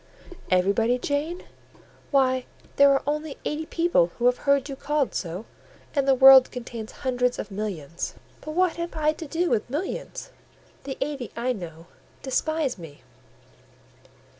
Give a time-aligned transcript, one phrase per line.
[0.49, 1.43] "Everybody, Jane?
[2.09, 2.45] Why,
[2.77, 5.45] there are only eighty people who have heard you called so,
[5.93, 10.31] and the world contains hundreds of millions." "But what have I to do with millions?
[10.85, 11.85] The eighty, I know,
[12.23, 13.03] despise me."